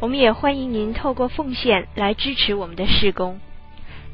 [0.00, 3.38] 我们也欢迎您透过奉献来支持我们的事工。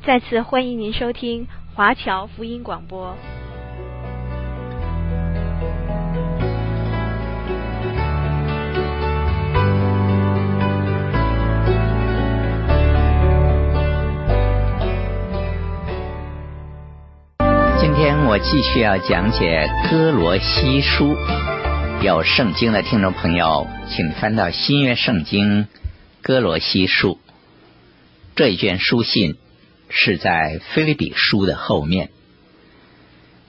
[0.05, 3.17] 再次欢迎您收听华侨福音广播。
[17.79, 21.15] 今天我继续要讲解歌罗西书。
[22.03, 25.67] 有圣经的听众朋友，请翻到新约圣经
[26.23, 27.19] 歌罗西书
[28.35, 29.37] 这一卷书信。
[29.89, 32.11] 是在腓立比书的后面。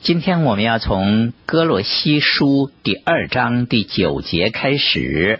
[0.02, 5.40] 今天我们要从哥罗西书第二章第九节开始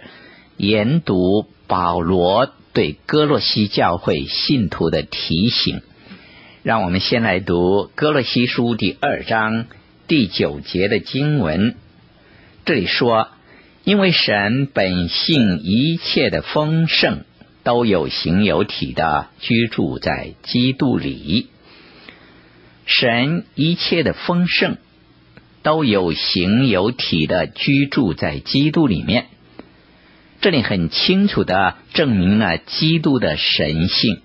[0.56, 5.82] 研读保罗对哥罗西教会信徒的提醒。
[6.64, 9.66] 让我们先来读哥罗西书第二章
[10.08, 11.76] 第九节的经文。
[12.68, 13.30] 这里说
[13.84, 17.24] ：“因为神本性一切的丰盛。”
[17.64, 21.48] 都有形有体的居住在基督里，
[22.86, 24.78] 神一切的丰盛
[25.62, 29.26] 都有形有体的居住在基督里面。
[30.40, 34.22] 这里很清楚的证明了基督的神性，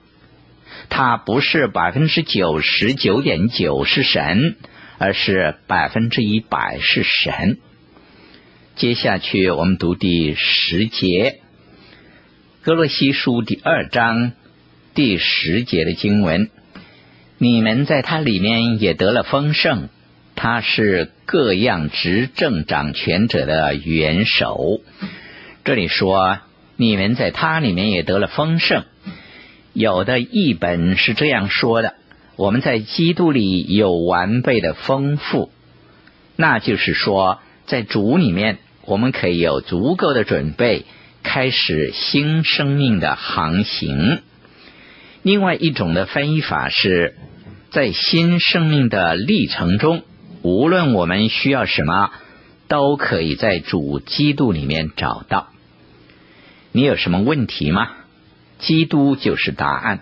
[0.90, 4.56] 他不是百分之九十九点九是神，
[5.00, 7.58] 而是百分之一百是神。
[8.76, 11.42] 接下去我们读第十节。
[12.64, 14.32] 歌罗西书第二章
[14.96, 16.50] 第十节的经文：
[17.38, 19.90] 你们在他里面也得了丰盛，
[20.36, 24.82] 他是各样执政掌权者的元首。
[25.64, 26.40] 这里说
[26.76, 28.86] 你们在他里面也得了丰盛，
[29.74, 31.94] 有的译本是这样说的：
[32.38, 35.52] 我们在基督里有完备的丰富，
[36.36, 40.86] 那就是说，在主里面我们可以有足够的准备。
[41.26, 44.20] 开始新生命的航行。
[45.22, 47.16] 另外一种的翻译法是，
[47.72, 50.04] 在新生命的历程中，
[50.42, 52.12] 无论我们需要什么，
[52.68, 55.48] 都可以在主基督里面找到。
[56.74, 57.88] 你有什么问题吗？
[58.60, 60.02] 基督就是答案。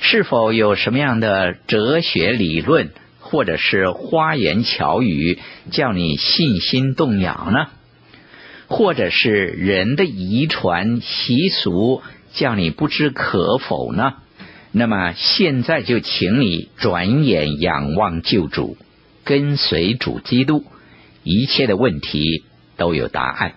[0.00, 2.90] 是否有什么样的哲学理论
[3.30, 5.38] 或者是花言巧语，
[5.70, 7.68] 叫你信心动摇呢？
[8.66, 12.02] 或者是人的遗传习俗
[12.32, 14.14] 叫你不知可否呢？
[14.72, 18.76] 那么现在就请你转眼仰望救主，
[19.24, 20.64] 跟随主基督，
[21.22, 22.44] 一切的问题
[22.76, 23.54] 都有答案。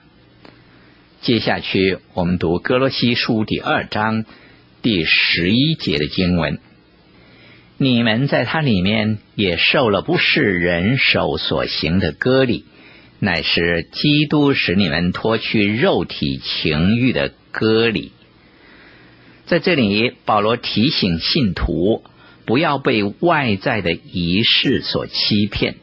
[1.21, 4.25] 接下去我们读哥罗西书第二章
[4.81, 6.59] 第十一节的经文：
[7.83, 12.65] 你们在他里面也受了不是人手所行的割礼。
[13.19, 18.11] 乃是基督使你们脱去肉体情欲的割礼。
[19.45, 22.03] 在这里，保罗提醒信徒
[22.45, 25.75] 不要被外在的仪式所欺骗。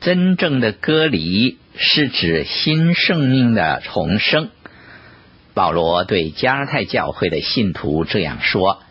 [0.00, 4.50] 真正的割礼是指新生命的重生。
[5.54, 8.82] 保罗对加拉太教会的信徒这样说：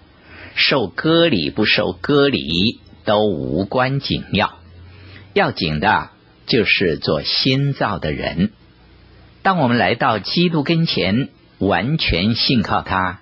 [0.55, 4.59] 受割礼不受割礼都无关紧要，
[5.33, 6.09] 要紧的。
[6.45, 8.51] 就是做新造的人。
[9.43, 13.21] 当我们来到基督跟前，完全信靠他，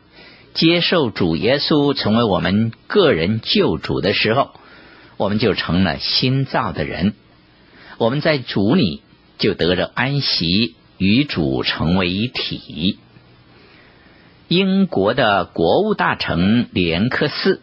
[0.56, 4.50] 接受主耶稣成为我们个人救主的时候，
[5.18, 7.14] 我们就成了新造的人。
[8.00, 9.04] 我们在主里
[9.38, 12.98] 就得着安息，与主成为一体。
[14.52, 17.62] 英国的国务大臣连克斯，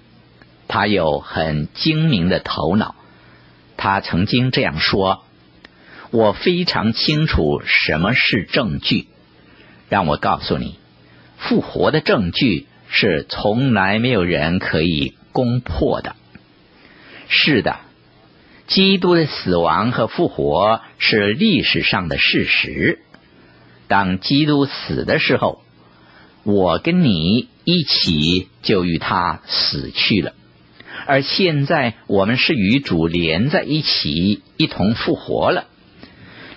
[0.68, 2.94] 他有很精明的头脑，
[3.76, 5.22] 他曾经这样说。
[6.12, 9.06] 我非常清楚什么是证据，
[9.90, 10.78] 让我告诉你，
[11.36, 16.16] 复活的证据是从来没有人可以攻破的。
[17.28, 17.80] 是的，
[18.66, 23.00] 基督的死亡和复活是历史上的事实。
[23.88, 25.60] 当基督死的时候，
[26.44, 30.32] 我跟你一起就与他死去了，
[31.06, 35.66] 而现在我们是与主连在一起，一同复活了。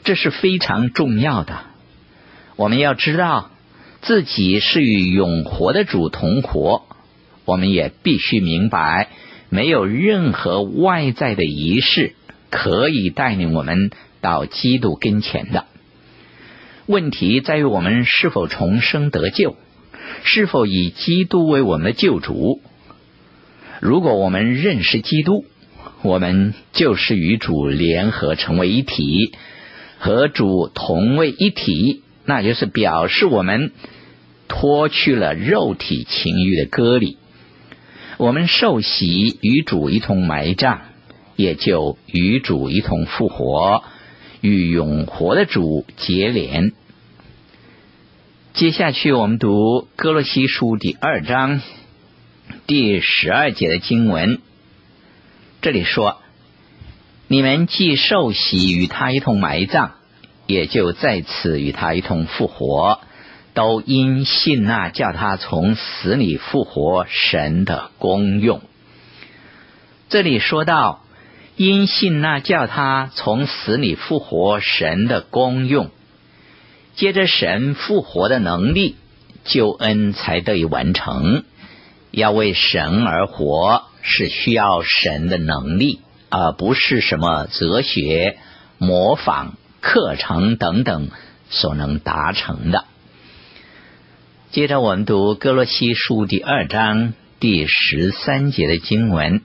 [0.03, 1.59] 这是非常重要的。
[2.55, 3.51] 我们要知道
[4.01, 6.83] 自己是与永活的主同活，
[7.45, 9.09] 我们也必须明白，
[9.49, 12.13] 没有任何外在的仪式
[12.49, 13.91] 可以带领我们
[14.21, 15.65] 到基督跟前的。
[16.87, 19.55] 问题在于我们是否重生得救，
[20.23, 22.61] 是否以基督为我们的救主。
[23.79, 25.45] 如果我们认识基督，
[26.03, 29.33] 我们就是与主联合成为一体，
[29.97, 33.71] 和主同为一体，那就是表示我们
[34.47, 37.17] 脱去了肉体情欲的割礼。
[38.17, 40.81] 我们受洗与主一同埋葬，
[41.35, 43.83] 也就与主一同复活，
[44.41, 46.73] 与永活的主结连。
[48.53, 51.61] 接下去我们读歌罗西书第二章
[52.67, 54.39] 第十二节的经文，
[55.61, 56.17] 这里说
[57.29, 59.91] ：“你们既受洗与他一同埋葬，
[60.47, 62.99] 也就在此与他一同复活。”
[63.53, 68.61] 都因信那叫他从死里复活神的功用。
[70.09, 71.03] 这里说到
[71.55, 75.89] 因信那叫他从死里复活神的功用，
[76.95, 78.95] 接着神复活的能力，
[79.43, 81.43] 救恩才得以完成。
[82.11, 88.37] 要为神而活，是需要神的能力，而不是什么哲学、
[88.77, 91.09] 模仿、课程等等
[91.49, 92.83] 所能达成的。
[94.51, 99.41] 接着我们读歌罗西书第二章第十三节的经文：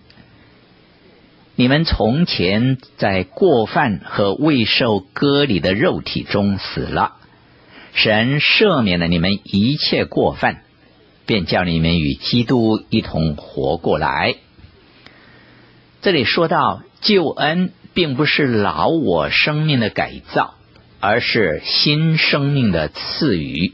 [1.55, 7.13] 你们从前在过犯和未受割礼的肉体中死了，
[7.97, 10.63] 神赦免了你们一切过犯，
[11.25, 14.35] 便叫你们与基督一同活过来。
[16.03, 20.57] 这里说到救恩，并不是老我生命的改造，
[21.01, 23.73] 而是新生命的赐予。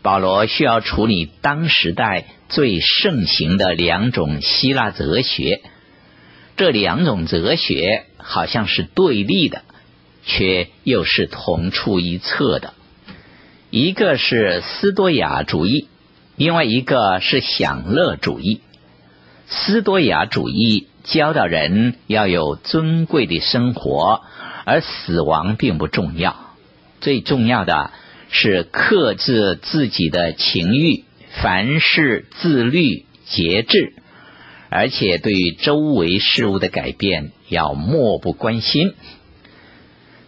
[0.00, 5.60] 保罗需要处理当时代最盛行的两种希腊哲学，
[6.56, 9.64] 这两种哲学好像是对立的，
[10.24, 12.72] 却又是同出一辙的。
[13.70, 15.88] 一个是斯多亚主义，
[16.36, 18.62] 另外一个是享乐主义。
[19.46, 24.22] 斯多亚主义教导人要有尊贵的生活，
[24.64, 26.34] 而死亡并不重要，
[27.02, 27.90] 最重要的。
[28.30, 31.04] 是克制自己的情欲，
[31.42, 33.94] 凡事自律节制，
[34.68, 38.92] 而且对周围事物的改变要漠不关心。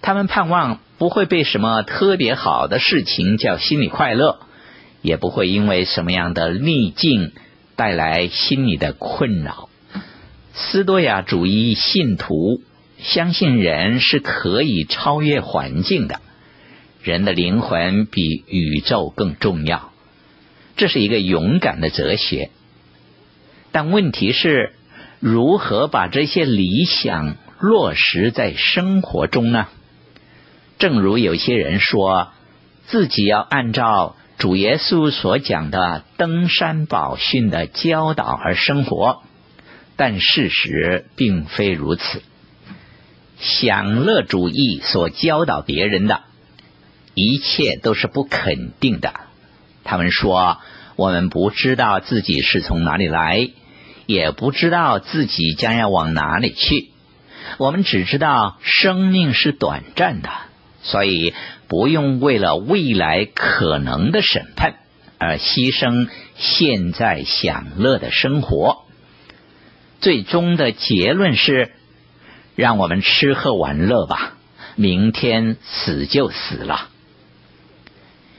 [0.02, 4.40] 他们盼望不会被什么特别好的事情叫心里快乐，
[5.02, 7.32] 也不会因为什么样的逆境
[7.76, 9.68] 带来心里的困扰。
[10.54, 12.60] 斯多亚主义信徒
[12.98, 16.20] 相信人是可以超越环境的。
[17.02, 19.90] 人的灵魂比宇宙更重要，
[20.76, 22.50] 这是一个勇敢的哲学。
[23.72, 24.74] 但问题是，
[25.18, 29.68] 如何把这些理想落实在生活中呢？
[30.80, 32.28] 正如有些人说，
[32.86, 39.22] 自己要按照主耶稣所讲的登山宝训的教导而生活，
[39.96, 42.22] 但事实并非如此。
[43.38, 46.22] 享乐主义所教导别人的。
[47.14, 49.12] 一切都是不肯定的。
[49.84, 50.58] 他们说
[50.96, 53.50] ：“我们不知道自己是从哪里来，
[54.06, 56.90] 也不知道自己将要往哪里去。
[57.58, 60.30] 我们只知道生命是短暂的，
[60.82, 61.34] 所以
[61.68, 64.76] 不用为了未来可能的审判
[65.18, 68.84] 而牺牲现在享乐的生活。
[70.00, 71.72] 最终的结论是：
[72.56, 74.38] 让我们吃喝玩乐吧，
[74.74, 76.88] 明天死就死了。”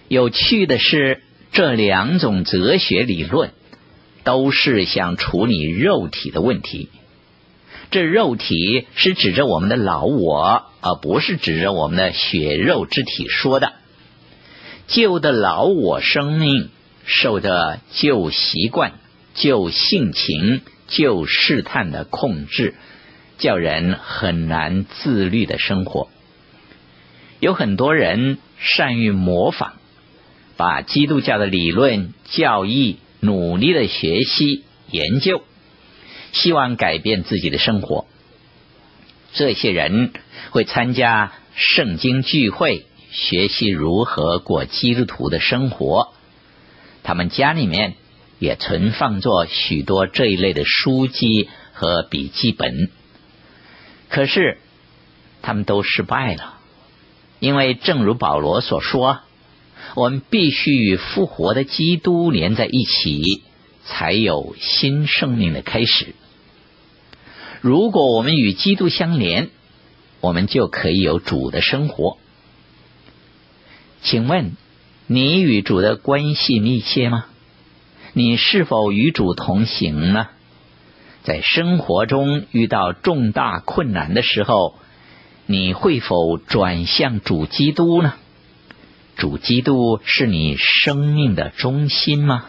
[0.09, 1.21] 有趣的是，
[1.51, 3.51] 这两种哲学理论
[4.23, 6.89] 都是想处理肉体的问题。
[7.91, 13.73] 这肉体是指着我们的老我，而不是指着我们的血肉之体说的。
[14.87, 16.69] 旧的老我生命
[17.05, 18.93] 受着旧习惯、
[19.35, 22.75] 旧性情、旧试探的控制，
[23.37, 26.09] 叫人很难自律的生活。
[27.39, 29.73] 有很多人善于模仿。
[30.57, 35.41] 把基督教的理论教义努力的学习研究，
[36.31, 38.05] 希望改变自己的生活。
[39.33, 40.11] 这些人
[40.49, 46.13] 会参加圣经聚会，学习如何过基督徒的生活。
[47.03, 47.95] 他们家里面
[48.39, 52.89] 也存放着许多这一类的书籍和笔记本。
[54.09, 54.57] 可是
[55.41, 56.59] 他们都失败了，
[57.39, 59.19] 因为正如保罗所说。
[59.93, 63.43] 我们必须与复活的基督连在一起，
[63.83, 66.15] 才有新生命的开始。
[67.61, 69.49] 如果我们与基督相连，
[70.19, 72.17] 我们就可以有主的生活。
[74.01, 74.57] 请问，
[75.05, 77.25] 你与主的关系密切吗？
[78.13, 80.27] 你是否与主同行呢？
[81.23, 84.75] 在生活中遇到重大困难的时候，
[85.45, 88.15] 你会否转向主基督呢？
[89.17, 92.45] 主基督是你生命的中心吗？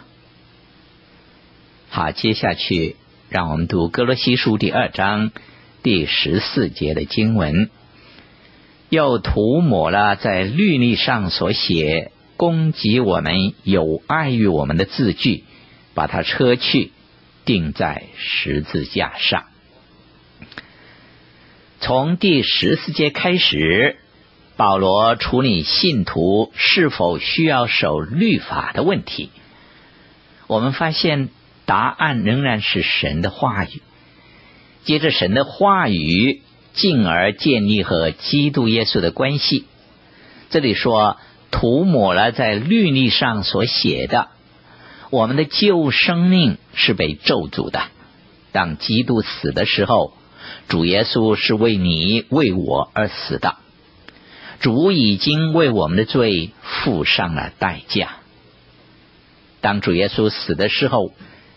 [1.90, 2.97] 好，接下去
[3.32, 5.32] 让我们读哥罗西书第二章
[5.82, 7.70] 第十四节的经文，
[8.90, 15.44] 又涂抹了在律例上所写攻击我们、有碍于我们的字句，
[15.94, 16.92] 把它撤去，
[17.46, 19.44] 钉在十字架上。
[21.80, 23.96] 从第十四节开始。
[24.54, 29.30] 保罗处理信徒是否需要守律法的问题，
[30.46, 31.30] 我们发现
[31.64, 33.83] 答案仍然是神的话语。
[34.85, 36.42] 接着神的话语，
[36.73, 39.64] 进而建立和基督耶稣的关系。
[40.50, 41.19] 这里说
[41.50, 44.28] 涂抹了在律例上所写的，
[45.11, 47.83] 我们的旧生命是被咒诅的。
[48.50, 50.14] 当基督死的时候，
[50.69, 53.57] 主耶稣是为你为我而死的。
[54.61, 58.16] 主已经为我们的罪付上了代价。
[59.61, 61.12] 当主耶稣死的时候，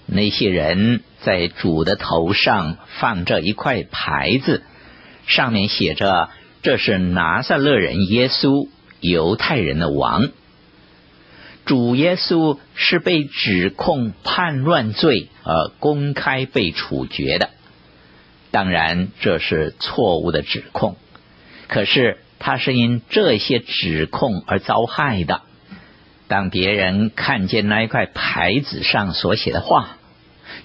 [0.05, 4.63] 那些人在主的头上放着一块牌子，
[5.27, 6.29] 上面写着
[6.61, 8.67] ：“这是拿撒勒人耶稣，
[8.99, 10.29] 犹太人的王。”
[11.65, 17.49] 主耶稣是被指控叛乱罪而公开被处决的。
[18.51, 20.95] 当然，这是错误的指控。
[21.67, 22.17] 可是。
[22.37, 25.41] 他是因这些指控而遭害的。
[26.27, 29.97] 当别人看见那一块牌子上所写的话，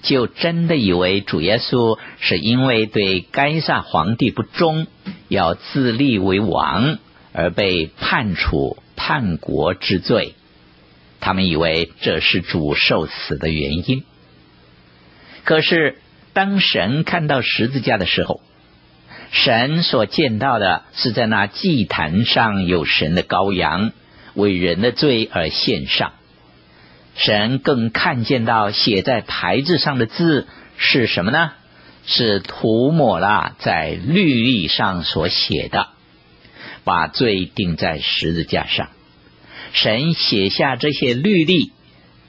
[0.01, 4.87] 就真的以为主耶稣是因为对该撒皇帝不忠，
[5.27, 6.97] 要自立为王
[7.33, 10.35] 而被判处叛国之罪。
[11.19, 14.03] 他们以为这是主受死的原因。
[15.43, 15.97] 可是
[16.33, 18.41] 当神看到十字架的时候，
[19.31, 23.91] 神所见到的是，在那祭坛上有神的羔羊，
[24.35, 26.13] 为人的罪而献上。
[27.15, 30.47] 神更看见到写在牌子上的字
[30.77, 31.51] 是什么呢？
[32.05, 35.89] 是涂抹了在律例上所写的，
[36.83, 38.89] 把罪钉在十字架上。
[39.73, 41.73] 神写下这些律例，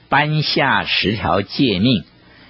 [0.09, 2.03] 颁下十条诫命。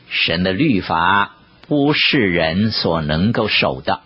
[0.10, 4.02] 神的律法不是人所能够守的。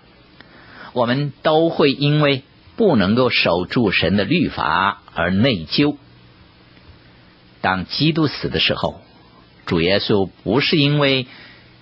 [0.93, 2.43] 我们都会因为
[2.77, 5.97] 不能够守住神的律法而内疚。
[7.59, 9.01] 当基督死的时候，
[9.65, 11.27] 主耶稣不是因为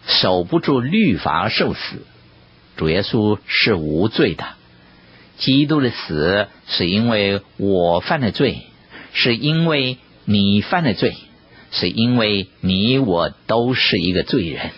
[0.07, 1.97] 守不住律法而受死，
[2.77, 4.45] 主耶稣是无罪的。
[5.37, 8.61] 基督的死是因为我犯了罪，
[9.13, 11.15] 是因为你犯了罪，
[11.71, 14.71] 是因为你我都是一个罪人。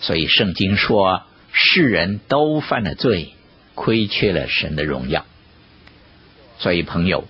[0.00, 1.24] 所以圣经说。
[1.54, 3.34] 世人都犯了罪，
[3.74, 5.24] 亏缺了神的荣耀。
[6.58, 7.24] 所以，朋友，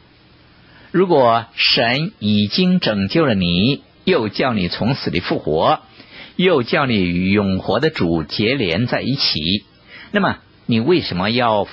[0.90, 5.80] 如果神已经拯救了你，又叫你从死里复活，
[6.36, 9.64] 又叫你与永活的主结连在一起，
[10.10, 11.66] 那么你为什么要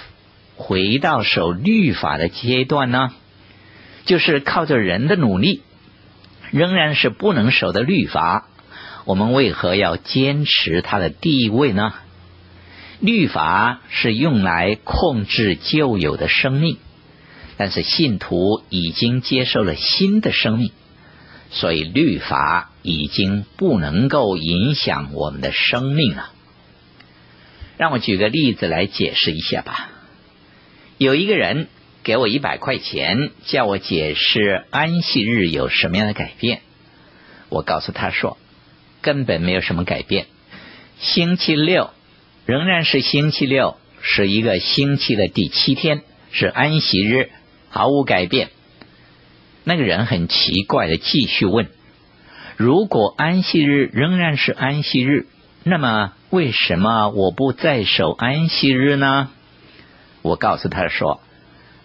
[0.56, 3.12] 回到守律法的阶段呢？
[4.06, 5.62] 就是靠着人的努力，
[6.52, 8.48] 仍然是不能守的律法。
[9.06, 11.94] 我们为何要坚持他的地位呢？
[13.00, 16.78] 律法是用来控制旧有的生命，
[17.56, 20.72] 但是信徒已经接受了新的生命，
[21.50, 26.32] 所以律法已经不能够影响我们的生命了。
[27.78, 29.90] 让我举个例子来解释一下吧。
[30.98, 31.70] 有一个人
[32.04, 36.60] 给我一百块钱，叫我解释安息日有什么样的改变。
[37.48, 38.38] 我告诉他说，
[39.02, 40.28] 根本没有什么改变。
[41.00, 41.92] 星期六。
[42.50, 46.02] 仍然是星期六，是一个星期的第七天，
[46.32, 47.30] 是安息日，
[47.70, 48.50] 毫无改变。
[49.64, 51.68] 那个人很奇怪的继续问：
[52.58, 55.28] 如果安息日仍然是安息日，
[55.64, 59.30] 那么为什么我不再守安息日呢？
[60.24, 61.22] 我告诉他说：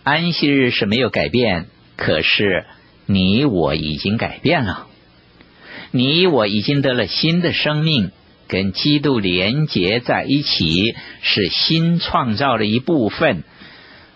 [0.02, 1.66] 安息日是没有改变，
[1.96, 2.64] 可是
[3.04, 4.86] 你我已经改变了，
[5.90, 8.12] 你我已经得了新的生命。
[8.48, 13.44] 跟基督连结在一起，是新创造的一部分。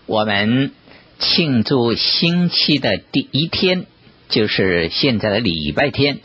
[0.05, 0.71] 我们
[1.19, 3.85] 庆祝星期的第一天，
[4.29, 6.19] 就是现在的礼拜天。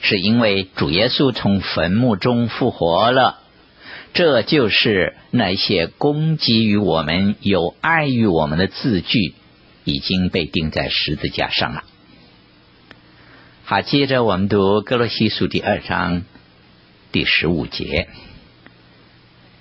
[0.00, 3.38] 是因为主耶稣从坟墓中复活了。
[4.12, 9.34] 这就是那些攻击于我们、有爱于我们的字句，
[9.84, 11.84] 已经被钉在十字架上了。
[13.64, 16.22] 好，接着我们读歌罗西书第二章
[17.14, 18.08] 第十五节，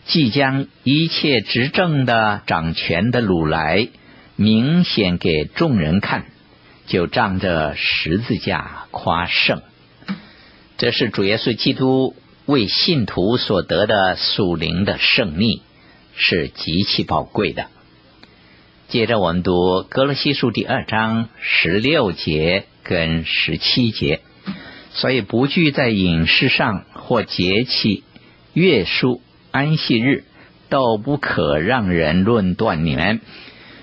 [0.08, 3.90] 即将一切执政的、掌权的鲁来，
[4.36, 6.26] 明显给众人看，
[6.88, 9.62] 就仗着十字架夸胜。
[10.80, 12.16] 这是主耶稣基督。
[12.48, 15.62] 为信徒所得的属灵的胜利
[16.16, 17.68] 是极其宝贵的。
[18.90, 19.52] 接着我们读
[19.84, 24.20] 《格罗西书》第二章十六节跟十七节，
[24.94, 28.04] 所以不惧在饮食上或节气、
[28.54, 29.22] 月数、
[29.52, 30.24] 安息日，
[30.70, 33.20] 都不可让人论断你们。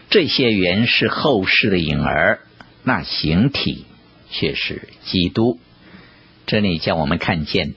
[0.09, 2.41] 这些原是后世的影儿，
[2.85, 3.85] 那形体
[4.31, 5.59] 却是基督。
[6.47, 7.75] 这里叫我们看见。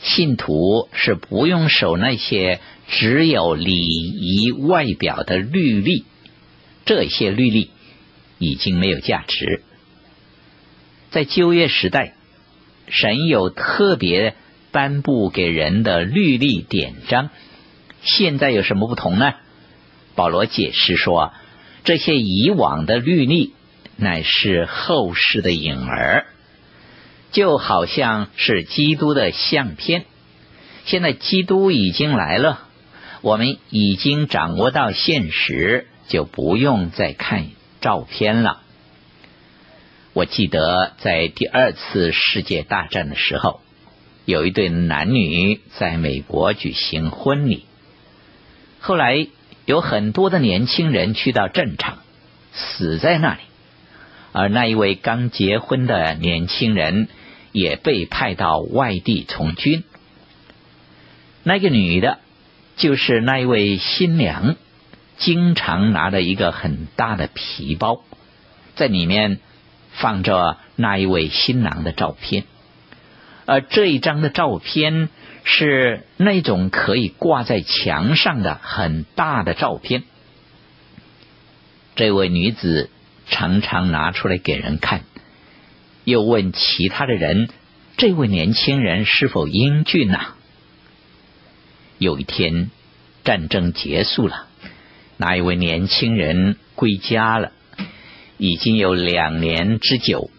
[0.00, 6.04] 信徒是不用守那些只有礼仪外表的律例，
[6.84, 7.70] 这些律例
[8.38, 9.62] 已经没有价值。
[11.10, 12.15] 在旧约时代，
[12.88, 14.34] 神有特别
[14.70, 17.30] 颁布给人的律例典章，
[18.02, 19.34] 现在有什么不同呢？
[20.14, 21.32] 保罗解释说，
[21.84, 23.52] 这些以往的律例
[23.96, 26.26] 乃是后世的影儿。
[27.32, 30.06] 就好像是基督的相片，
[30.86, 32.60] 现在基督已经来了，
[33.20, 37.48] 我们已经掌握到现实，就不用再看
[37.82, 38.62] 照片了。
[40.16, 43.60] 我记得在第二次世界大战的时候，
[44.24, 47.66] 有一对男女在美国举行婚礼，
[48.80, 49.26] 后来
[49.66, 51.98] 有很多的年轻人去到战场，
[52.54, 53.40] 死在那里，
[54.32, 57.08] 而那一位刚结婚的年轻人。
[57.52, 59.82] 也被派到外地从军。
[61.42, 62.18] 那个女的，
[62.76, 64.56] 就是那一位新娘，
[65.16, 68.02] 经常拿着一个很大的皮包，
[68.74, 69.40] 在里面
[70.00, 72.44] 放着那一位新郎的照片。
[73.44, 75.08] 而这一张的照片
[75.44, 80.02] 是那种可以挂在墙上的很大的照片。
[81.94, 82.90] 这位女子
[83.28, 85.02] 常常拿出来给人看。
[86.04, 87.48] 又问其他的人
[87.96, 90.34] ：“这位年轻人是否英俊呐？”
[91.98, 92.70] 有一天，
[93.24, 94.46] 战争结束了，
[95.16, 97.52] 那一位年轻人归家了，
[98.38, 100.30] 已经有两年之久。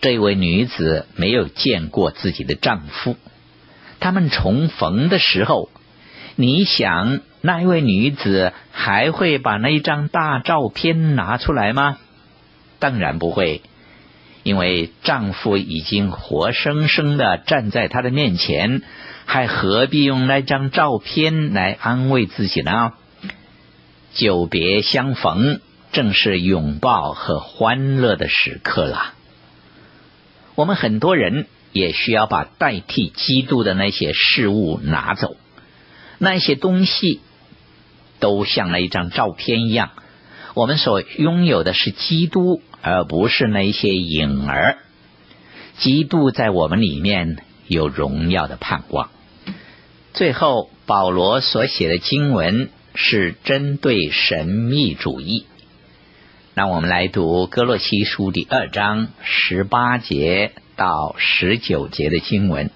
[0.00, 3.16] 这位女子没有见过自己的丈夫。
[3.98, 5.70] 他们重逢的时候，
[6.36, 11.98] 你想那一位女子还会把那一张大照片拿出来吗？
[12.78, 13.62] 当然不会。
[14.42, 18.82] 因为丈夫已经活生生的站在她的面前，
[19.24, 22.92] 还何必用那张照片来安慰自己呢？
[24.14, 25.60] 久别相逢，
[25.96, 29.14] 正是拥抱和欢乐的时刻了。
[30.54, 35.38] 我们很多人也需要把代替基督的那些事物拿走，
[36.18, 37.22] 那些东西
[38.20, 39.92] 都像那一张照片一样。
[40.52, 44.76] 我们所拥有的是基督，而不是那些影儿。
[45.78, 49.08] 基督在我们里面有荣耀的盼望。
[50.12, 55.46] 最后，保罗所写的经文是针对神秘主义。
[56.58, 62.70] 那我们来读歌洛西书第二章十八节到十九节的经文：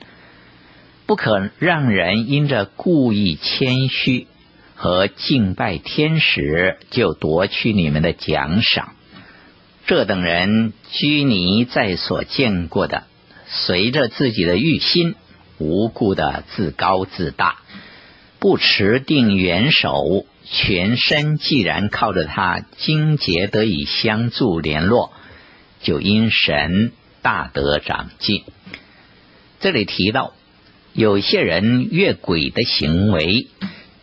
[1.07, 4.27] 不可让人因着故意谦虚。
[4.75, 8.93] 和敬拜天使，就夺去你们的奖赏。
[9.87, 13.05] 这等人拘泥在所见过的，
[13.47, 15.15] 随着自己的欲心，
[15.57, 17.61] 无故的自高自大，
[18.41, 25.13] 不持定元首，全身既然靠着他经节得以相助联络，
[25.83, 26.91] 就因神
[27.23, 28.43] 大得长进。
[29.61, 30.33] 这里提到
[30.95, 33.47] 有些人越轨的行为。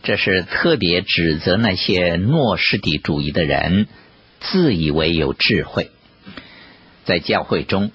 [0.00, 3.88] 这是特别指责那些诺斯底主义的人，
[4.40, 5.90] 自以为有智慧。
[7.04, 7.90] 在教会中，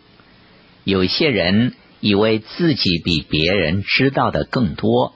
[0.84, 5.16] 有些人以为自己比别人知道的更多，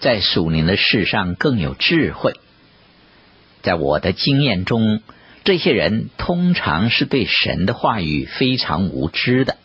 [0.00, 2.34] 在属灵的事上更有智慧。
[3.62, 5.02] 在我的经验中，
[5.44, 9.56] 这些人通常是对神的话语非常无知的。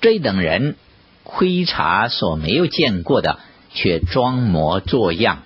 [0.00, 0.76] 这等人
[1.22, 3.38] 窥察所没有见过的，
[3.72, 5.42] 却装模作样。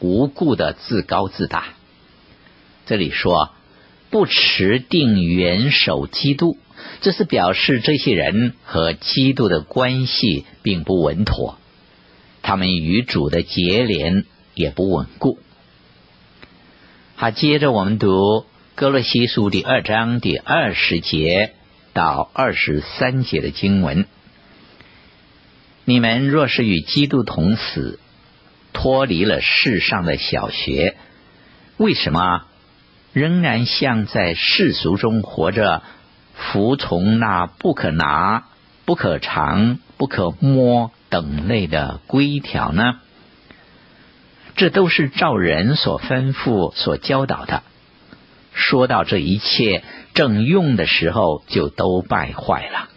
[0.00, 1.74] 无故的自高自大。
[2.86, 3.50] 这里说，
[4.10, 6.56] 不持定元首基督，
[7.00, 11.58] 这是表示这些人和基督的关系并不稳妥，
[12.42, 14.24] 他们与主的结连
[14.54, 15.38] 也不稳固。
[17.16, 21.52] 好，接着我们读歌罗西书第二章第二十节
[21.92, 24.06] 到二十三节的经文：
[25.84, 27.98] 你们若是与基督同死，
[28.72, 30.96] 脱离了世上的小学，
[31.76, 32.46] 为什么
[33.12, 35.82] 仍然像在世俗中活着，
[36.34, 38.44] 服从那不可拿、
[38.84, 43.00] 不可尝、不可摸等类的规条呢？
[44.56, 47.62] 这都是照人所吩咐、所教导的。
[48.54, 52.88] 说到这一切正用的时候，就都败坏了。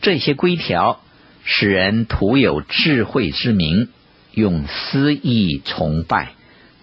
[0.00, 1.00] 这些规条
[1.44, 3.88] 使人徒有智慧之名。
[4.36, 6.32] 用私意崇拜，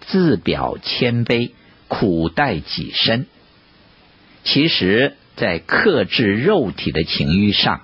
[0.06, 1.50] 自表谦卑，
[1.86, 3.26] 苦待己身。
[4.42, 7.82] 其实，在克制肉体的情欲上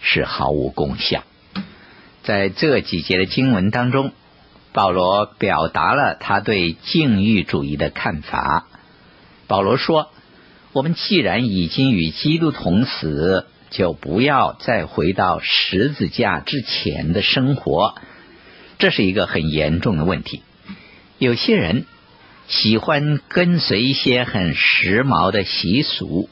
[0.00, 1.22] 是毫无功效。
[2.26, 4.10] 在这几节的经文当中，
[4.72, 8.66] 保罗表达了他对禁欲主义的看法。
[9.46, 10.10] 保罗说
[10.74, 17.94] ：“我们既然已经与基督同死，就不要再回到十字架之前的生活。”
[18.80, 20.42] 这是一个很严重的问题。
[21.18, 21.86] 有些人
[22.48, 26.28] 喜欢跟随一些很时髦的习俗，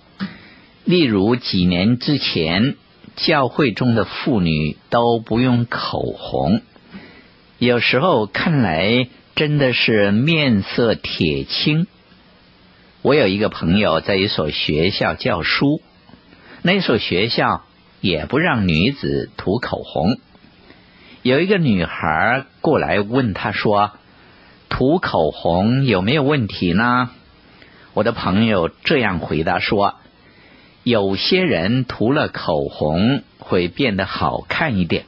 [0.85, 2.75] 例如几年之前，
[3.17, 6.61] 教会中的妇女都不用口红。
[7.59, 11.87] 有时候看来真的是面色铁青。
[13.03, 15.81] 我有一个朋友在一所学校教书，
[16.63, 17.65] 那所学校
[18.01, 20.19] 也不让女子涂口红。
[21.23, 23.93] 有一个女孩过来问他说
[24.69, 27.11] ：“涂口红有没有问题呢？”
[27.95, 29.95] 我的朋友这样回答说
[30.85, 35.05] ：“有些人涂了口红会变得好看一点，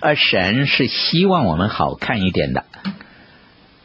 [0.00, 2.64] 而神是希望我们好看一点的。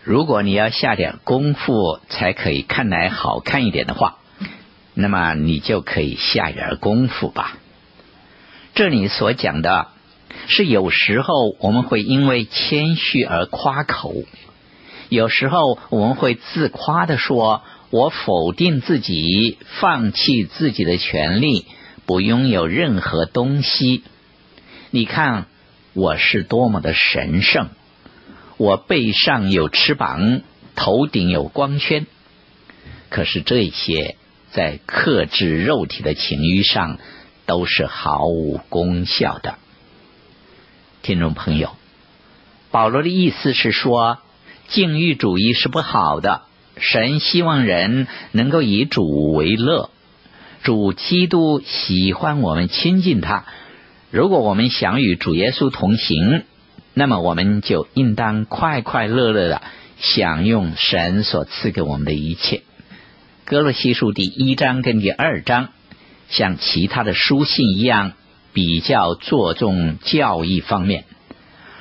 [0.04, 4.18] 如果你要下点功夫才可以看来好看一点的话，
[4.94, 7.58] 那么你就可以下点功夫吧。”
[8.76, 9.88] 这里所讲的。
[10.48, 14.14] 是有时候我们会因为谦虚而夸口，
[15.08, 17.62] 有时候我们会自夸的说
[17.94, 21.68] ：“我否定自己，放弃自己的权利，
[22.08, 24.02] 不拥有任何东西。
[24.90, 25.46] 你看
[25.94, 27.70] 我是多么的神圣，
[28.58, 30.42] 我背上有翅膀，
[30.74, 32.08] 头顶有光圈。
[33.10, 34.16] 可是这些
[34.50, 36.98] 在克制肉体的情欲上
[37.46, 39.60] 都是毫无功效的。”
[41.04, 41.76] 听众朋友，
[42.72, 44.18] 保罗的意思是说，
[44.68, 46.42] 禁欲主义是不好的。
[46.78, 49.90] 神希望人能够以主为乐，
[50.64, 53.46] 主基督喜欢我们亲近他。
[54.12, 56.44] 如果我们想与主耶稣同行，
[56.94, 59.62] 那么我们就应当快快乐乐的
[59.98, 62.64] 享用神所赐给我们的一切。
[63.46, 65.70] 歌罗西书第一章跟第二章，
[66.30, 68.14] 像其他的书信一样。
[68.56, 71.06] 比较着重教义方面，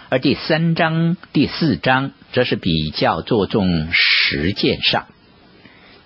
[0.09, 3.91] 而第三章、第四章则是比较着重
[4.33, 5.09] 实践上。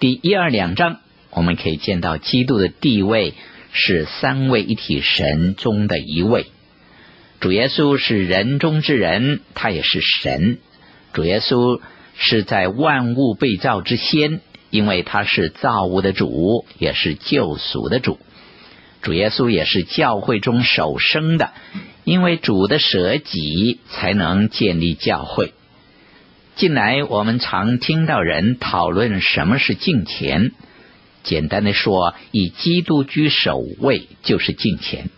[0.01, 0.99] 第一二两章，
[1.31, 3.35] 我们可以见到基督的地位
[3.73, 6.47] 是三位一体神中的一位。
[7.39, 10.59] 主耶稣是人中之人，他也是神。
[11.13, 11.81] 主耶稣
[12.17, 18.19] 是在万物被造之先，因为他是造物的主，也是救赎的主。
[19.03, 21.53] 主耶稣也是教会中首生的，
[22.03, 25.53] 因为主的舍己才能建立教会。
[26.57, 30.53] 近来我们常听到人讨论什么是敬虔，
[31.23, 35.11] 简单的说，以基督居首位就是敬虔。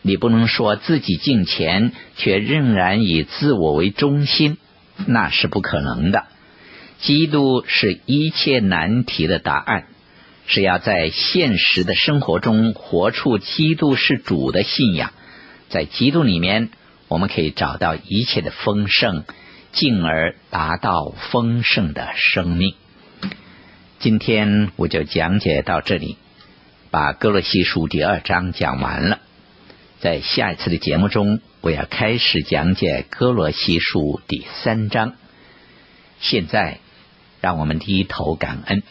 [0.00, 4.56] 你不能说自己敬虔，却仍然以自我为中心，
[5.06, 6.24] 那是不可能的。
[7.00, 9.84] 基督是一切难题的答案。
[10.46, 15.12] 是要在现实的生活中活出基督是主的信仰，
[15.68, 16.70] 在基督里面，
[17.06, 19.24] 我们可以找到一切的丰盛，
[19.72, 22.74] 进而达到丰盛的生命。
[23.98, 26.16] 今天我就讲解到这里，
[26.90, 29.20] 把哥罗西书第二章讲完了。
[30.00, 35.14] 在下一次的节目中，我要开始讲解哥罗西书第三章。
[36.20, 36.78] 现在，
[37.40, 38.82] 让我们低头感恩。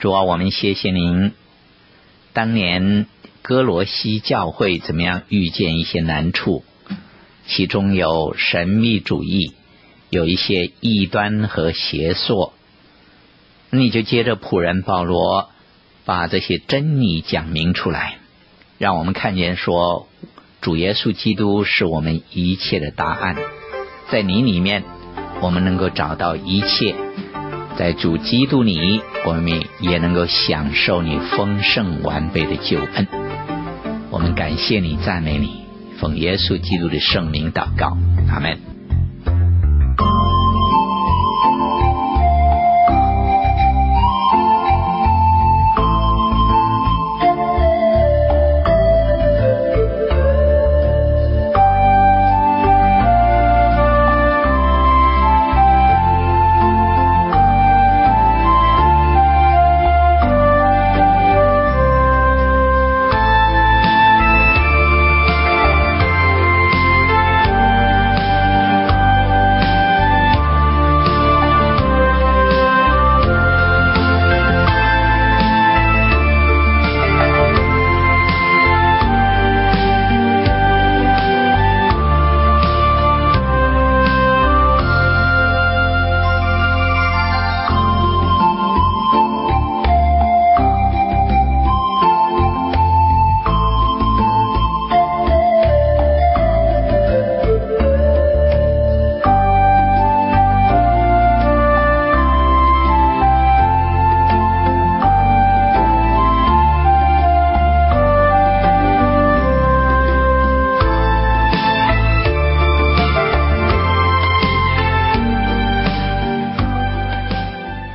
[0.00, 1.32] 主啊，我们谢谢您。
[2.32, 3.06] 当年
[3.42, 6.64] 哥罗西教会怎么样遇见一些难处？
[7.50, 9.54] 其中有神秘主义，
[10.08, 12.52] 有一些异端和邪说。
[13.70, 15.50] 你就接着仆人保罗
[16.04, 18.18] 把这些真理讲明出来，
[18.78, 20.06] 让我们看见说，
[20.60, 23.36] 主耶稣基督是我们一切的答案，
[24.10, 24.84] 在你里面，
[25.40, 26.94] 我们能够找到一切，
[27.76, 33.08] 在主基督里，我们也能够享受你丰盛完备的救恩。
[34.10, 35.59] 我们感谢你，赞美你，
[36.00, 37.94] 奉耶稣基督的圣名祷告，
[38.32, 38.69] 阿门。